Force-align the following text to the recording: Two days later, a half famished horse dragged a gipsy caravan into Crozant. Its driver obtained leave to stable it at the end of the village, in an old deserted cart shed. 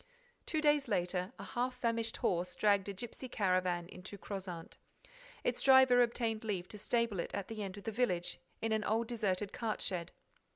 Two 0.47 0.61
days 0.61 0.87
later, 0.87 1.31
a 1.37 1.43
half 1.43 1.75
famished 1.75 2.17
horse 2.17 2.55
dragged 2.55 2.89
a 2.89 2.93
gipsy 2.93 3.29
caravan 3.29 3.87
into 3.87 4.17
Crozant. 4.17 4.79
Its 5.43 5.61
driver 5.61 6.01
obtained 6.01 6.43
leave 6.43 6.67
to 6.69 6.79
stable 6.79 7.19
it 7.19 7.31
at 7.35 7.49
the 7.49 7.61
end 7.61 7.77
of 7.77 7.83
the 7.83 7.91
village, 7.91 8.39
in 8.63 8.71
an 8.71 8.83
old 8.83 9.05
deserted 9.07 9.53
cart 9.53 9.79
shed. 9.79 10.11